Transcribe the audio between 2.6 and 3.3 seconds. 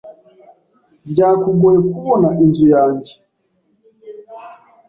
yanjye?